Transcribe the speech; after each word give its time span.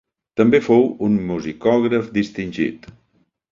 També 0.39 0.61
fou 0.67 0.87
un 1.09 1.19
musicògraf 1.27 2.11
distingit. 2.19 2.93